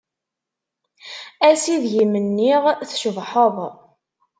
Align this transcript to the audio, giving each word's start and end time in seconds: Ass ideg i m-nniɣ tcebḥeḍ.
Ass 1.49 1.63
ideg 1.75 1.93
i 2.03 2.05
m-nniɣ 2.07 2.63
tcebḥeḍ. 2.89 3.55